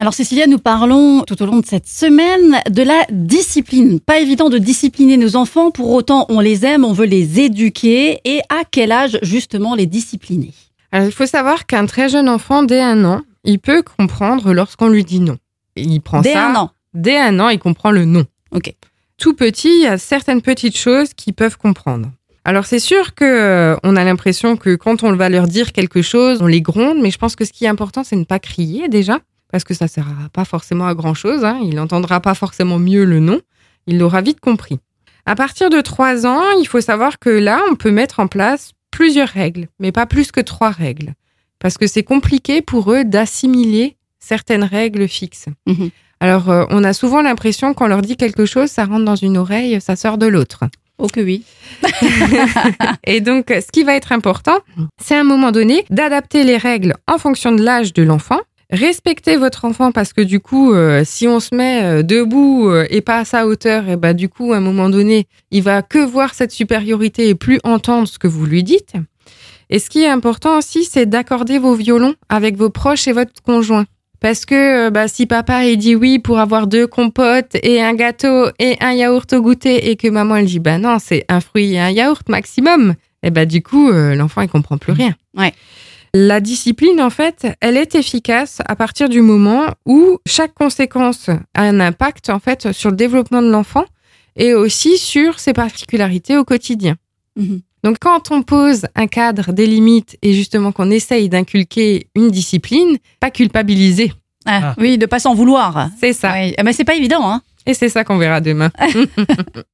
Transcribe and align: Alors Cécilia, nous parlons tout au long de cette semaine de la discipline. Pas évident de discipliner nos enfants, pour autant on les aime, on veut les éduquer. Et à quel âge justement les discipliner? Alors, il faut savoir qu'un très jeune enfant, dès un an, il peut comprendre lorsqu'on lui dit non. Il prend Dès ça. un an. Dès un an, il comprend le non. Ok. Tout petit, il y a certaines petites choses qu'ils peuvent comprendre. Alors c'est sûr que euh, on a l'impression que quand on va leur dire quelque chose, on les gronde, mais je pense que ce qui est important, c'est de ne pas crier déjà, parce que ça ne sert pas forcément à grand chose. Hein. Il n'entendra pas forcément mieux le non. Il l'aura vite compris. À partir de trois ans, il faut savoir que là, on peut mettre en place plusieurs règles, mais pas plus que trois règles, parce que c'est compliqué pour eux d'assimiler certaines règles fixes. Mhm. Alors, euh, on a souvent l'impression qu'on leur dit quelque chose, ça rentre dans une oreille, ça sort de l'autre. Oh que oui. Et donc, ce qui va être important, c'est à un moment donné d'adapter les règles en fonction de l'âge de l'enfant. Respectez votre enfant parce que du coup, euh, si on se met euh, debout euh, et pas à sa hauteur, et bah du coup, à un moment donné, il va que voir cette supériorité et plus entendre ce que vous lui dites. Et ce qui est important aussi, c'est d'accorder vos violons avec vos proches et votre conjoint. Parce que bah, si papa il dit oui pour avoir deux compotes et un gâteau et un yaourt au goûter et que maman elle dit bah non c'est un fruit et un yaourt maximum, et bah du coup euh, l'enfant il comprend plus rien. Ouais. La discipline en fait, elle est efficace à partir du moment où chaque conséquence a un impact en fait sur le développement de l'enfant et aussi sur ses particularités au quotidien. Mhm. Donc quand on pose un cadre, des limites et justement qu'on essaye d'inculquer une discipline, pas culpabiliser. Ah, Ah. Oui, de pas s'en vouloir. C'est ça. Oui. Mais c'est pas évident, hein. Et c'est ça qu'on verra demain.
Alors 0.00 0.14
Cécilia, 0.14 0.46
nous 0.46 0.58
parlons 0.60 1.22
tout 1.22 1.42
au 1.42 1.46
long 1.46 1.58
de 1.58 1.66
cette 1.66 1.88
semaine 1.88 2.60
de 2.70 2.82
la 2.84 3.04
discipline. 3.10 3.98
Pas 3.98 4.20
évident 4.20 4.48
de 4.48 4.58
discipliner 4.58 5.16
nos 5.16 5.34
enfants, 5.34 5.72
pour 5.72 5.90
autant 5.90 6.24
on 6.28 6.38
les 6.38 6.64
aime, 6.64 6.84
on 6.84 6.92
veut 6.92 7.06
les 7.06 7.40
éduquer. 7.40 8.20
Et 8.24 8.40
à 8.48 8.62
quel 8.70 8.92
âge 8.92 9.18
justement 9.22 9.74
les 9.74 9.86
discipliner? 9.86 10.52
Alors, 10.92 11.06
il 11.08 11.12
faut 11.12 11.26
savoir 11.26 11.66
qu'un 11.66 11.86
très 11.86 12.08
jeune 12.08 12.28
enfant, 12.28 12.62
dès 12.62 12.80
un 12.80 13.04
an, 13.04 13.22
il 13.42 13.58
peut 13.58 13.82
comprendre 13.82 14.52
lorsqu'on 14.54 14.86
lui 14.86 15.02
dit 15.02 15.18
non. 15.18 15.36
Il 15.74 16.00
prend 16.00 16.20
Dès 16.20 16.32
ça. 16.34 16.48
un 16.48 16.54
an. 16.54 16.70
Dès 16.94 17.18
un 17.18 17.40
an, 17.40 17.48
il 17.48 17.58
comprend 17.58 17.90
le 17.90 18.04
non. 18.04 18.24
Ok. 18.52 18.72
Tout 19.18 19.34
petit, 19.34 19.68
il 19.68 19.82
y 19.82 19.86
a 19.88 19.98
certaines 19.98 20.42
petites 20.42 20.76
choses 20.78 21.12
qu'ils 21.12 21.34
peuvent 21.34 21.58
comprendre. 21.58 22.08
Alors 22.44 22.66
c'est 22.66 22.78
sûr 22.78 23.14
que 23.14 23.24
euh, 23.24 23.76
on 23.82 23.96
a 23.96 24.04
l'impression 24.04 24.56
que 24.56 24.76
quand 24.76 25.02
on 25.02 25.14
va 25.16 25.28
leur 25.28 25.48
dire 25.48 25.72
quelque 25.72 26.02
chose, 26.02 26.38
on 26.40 26.46
les 26.46 26.62
gronde, 26.62 26.98
mais 27.02 27.10
je 27.10 27.18
pense 27.18 27.34
que 27.36 27.44
ce 27.44 27.52
qui 27.52 27.64
est 27.64 27.68
important, 27.68 28.04
c'est 28.04 28.14
de 28.16 28.20
ne 28.20 28.24
pas 28.24 28.38
crier 28.38 28.88
déjà, 28.88 29.18
parce 29.50 29.64
que 29.64 29.74
ça 29.74 29.86
ne 29.86 29.90
sert 29.90 30.06
pas 30.32 30.44
forcément 30.44 30.86
à 30.86 30.94
grand 30.94 31.14
chose. 31.14 31.44
Hein. 31.44 31.58
Il 31.62 31.74
n'entendra 31.74 32.20
pas 32.20 32.34
forcément 32.34 32.78
mieux 32.78 33.04
le 33.04 33.20
non. 33.20 33.40
Il 33.86 33.98
l'aura 33.98 34.20
vite 34.20 34.40
compris. 34.40 34.78
À 35.26 35.34
partir 35.34 35.70
de 35.70 35.80
trois 35.80 36.26
ans, 36.26 36.50
il 36.58 36.66
faut 36.66 36.80
savoir 36.80 37.18
que 37.18 37.30
là, 37.30 37.60
on 37.70 37.74
peut 37.74 37.90
mettre 37.90 38.20
en 38.20 38.28
place 38.28 38.72
plusieurs 38.90 39.28
règles, 39.28 39.68
mais 39.78 39.92
pas 39.92 40.06
plus 40.06 40.32
que 40.32 40.40
trois 40.40 40.70
règles, 40.70 41.14
parce 41.58 41.76
que 41.76 41.86
c'est 41.86 42.02
compliqué 42.02 42.62
pour 42.62 42.92
eux 42.92 43.04
d'assimiler 43.04 43.96
certaines 44.18 44.64
règles 44.64 45.06
fixes. 45.06 45.46
Mhm. 45.66 45.90
Alors, 46.20 46.50
euh, 46.50 46.64
on 46.70 46.82
a 46.82 46.92
souvent 46.92 47.22
l'impression 47.22 47.74
qu'on 47.74 47.86
leur 47.86 48.02
dit 48.02 48.16
quelque 48.16 48.44
chose, 48.44 48.70
ça 48.70 48.84
rentre 48.84 49.04
dans 49.04 49.16
une 49.16 49.36
oreille, 49.36 49.80
ça 49.80 49.96
sort 49.96 50.18
de 50.18 50.26
l'autre. 50.26 50.64
Oh 50.98 51.06
que 51.06 51.20
oui. 51.20 51.44
Et 53.04 53.20
donc, 53.20 53.46
ce 53.50 53.70
qui 53.70 53.84
va 53.84 53.94
être 53.94 54.10
important, 54.10 54.58
c'est 55.00 55.14
à 55.14 55.20
un 55.20 55.24
moment 55.24 55.52
donné 55.52 55.84
d'adapter 55.90 56.42
les 56.42 56.56
règles 56.56 56.94
en 57.06 57.18
fonction 57.18 57.52
de 57.52 57.62
l'âge 57.62 57.92
de 57.92 58.02
l'enfant. 58.02 58.40
Respectez 58.70 59.36
votre 59.36 59.64
enfant 59.64 59.92
parce 59.92 60.12
que 60.12 60.20
du 60.20 60.40
coup, 60.40 60.74
euh, 60.74 61.02
si 61.04 61.26
on 61.26 61.40
se 61.40 61.54
met 61.54 61.82
euh, 61.82 62.02
debout 62.02 62.68
euh, 62.68 62.86
et 62.90 63.00
pas 63.00 63.20
à 63.20 63.24
sa 63.24 63.46
hauteur, 63.46 63.88
et 63.88 63.96
bah 63.96 64.12
du 64.12 64.28
coup, 64.28 64.52
à 64.52 64.58
un 64.58 64.60
moment 64.60 64.90
donné, 64.90 65.26
il 65.50 65.62
va 65.62 65.80
que 65.80 65.98
voir 65.98 66.34
cette 66.34 66.52
supériorité 66.52 67.28
et 67.28 67.34
plus 67.34 67.60
entendre 67.64 68.06
ce 68.06 68.18
que 68.18 68.28
vous 68.28 68.44
lui 68.44 68.62
dites. 68.62 68.92
Et 69.70 69.78
ce 69.78 69.88
qui 69.88 70.02
est 70.02 70.08
important 70.08 70.58
aussi, 70.58 70.84
c'est 70.84 71.06
d'accorder 71.06 71.58
vos 71.58 71.74
violons 71.74 72.14
avec 72.28 72.56
vos 72.56 72.68
proches 72.68 73.08
et 73.08 73.12
votre 73.12 73.42
conjoint. 73.42 73.86
Parce 74.20 74.44
que 74.44 74.90
bah, 74.90 75.06
si 75.08 75.26
papa 75.26 75.64
il 75.64 75.76
dit 75.76 75.94
oui 75.94 76.18
pour 76.18 76.38
avoir 76.38 76.66
deux 76.66 76.86
compotes 76.86 77.56
et 77.62 77.80
un 77.80 77.94
gâteau 77.94 78.48
et 78.58 78.76
un 78.80 78.92
yaourt 78.92 79.32
au 79.32 79.40
goûter 79.40 79.90
et 79.90 79.96
que 79.96 80.08
maman 80.08 80.36
elle 80.36 80.46
dit 80.46 80.58
bah 80.58 80.78
non 80.78 80.98
c'est 80.98 81.24
un 81.28 81.40
fruit 81.40 81.74
et 81.74 81.80
un 81.80 81.90
yaourt 81.90 82.28
maximum, 82.28 82.94
et 83.22 83.30
bah 83.30 83.46
du 83.46 83.62
coup 83.62 83.90
euh, 83.90 84.16
l'enfant 84.16 84.40
il 84.40 84.48
comprend 84.48 84.76
plus 84.76 84.92
rien. 84.92 85.14
Ouais. 85.36 85.52
La 86.14 86.40
discipline 86.40 87.00
en 87.00 87.10
fait, 87.10 87.46
elle 87.60 87.76
est 87.76 87.94
efficace 87.94 88.60
à 88.66 88.76
partir 88.76 89.08
du 89.08 89.20
moment 89.20 89.66
où 89.86 90.18
chaque 90.26 90.54
conséquence 90.54 91.28
a 91.28 91.62
un 91.62 91.80
impact 91.80 92.30
en 92.30 92.38
fait 92.38 92.72
sur 92.72 92.90
le 92.90 92.96
développement 92.96 93.42
de 93.42 93.50
l'enfant 93.50 93.84
et 94.36 94.54
aussi 94.54 94.98
sur 94.98 95.38
ses 95.40 95.52
particularités 95.52 96.36
au 96.36 96.44
quotidien. 96.44 96.96
Mhm. 97.36 97.60
Donc 97.84 97.96
quand 98.00 98.30
on 98.30 98.42
pose 98.42 98.86
un 98.96 99.06
cadre, 99.06 99.52
des 99.52 99.66
limites 99.66 100.16
et 100.22 100.32
justement 100.32 100.72
qu'on 100.72 100.90
essaye 100.90 101.28
d'inculquer 101.28 102.08
une 102.14 102.30
discipline, 102.30 102.98
pas 103.20 103.30
culpabiliser. 103.30 104.12
Ah, 104.46 104.60
Ah. 104.70 104.74
Oui, 104.78 104.96
de 104.98 105.06
pas 105.06 105.18
s'en 105.18 105.34
vouloir. 105.34 105.90
C'est 106.00 106.12
ça. 106.14 106.32
Oui. 106.34 106.54
Mais 106.64 106.72
c'est 106.72 106.84
pas 106.84 106.94
évident, 106.94 107.30
hein. 107.30 107.42
Et 107.66 107.74
c'est 107.74 107.90
ça 107.90 108.02
qu'on 108.02 108.16
verra 108.16 108.40
demain. 108.40 108.70